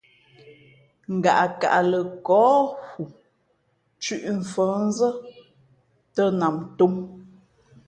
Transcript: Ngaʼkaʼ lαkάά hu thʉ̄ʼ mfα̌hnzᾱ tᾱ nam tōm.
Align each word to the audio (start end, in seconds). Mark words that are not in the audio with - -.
Ngaʼkaʼ 1.15 1.75
lαkάά 1.91 2.55
hu 2.93 3.03
thʉ̄ʼ 4.01 4.23
mfα̌hnzᾱ 4.39 5.09
tᾱ 6.15 6.23
nam 6.39 6.55
tōm. 6.77 6.93